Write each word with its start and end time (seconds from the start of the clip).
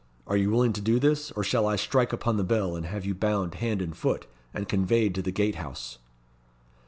Are 0.25 0.35
you 0.35 0.49
willing 0.49 0.73
to 0.73 0.81
do 0.81 0.97
this, 0.97 1.29
or 1.33 1.43
shall 1.43 1.67
I 1.67 1.75
strike 1.75 2.11
upon 2.11 2.37
the 2.37 2.43
bell, 2.43 2.75
and 2.75 2.87
have 2.87 3.05
you 3.05 3.13
bound 3.13 3.53
hand 3.53 3.83
and 3.83 3.95
foot, 3.95 4.25
and 4.51 4.67
conveyed 4.67 5.13
to 5.13 5.21
the 5.21 5.29
Gatehouse?" 5.31 5.99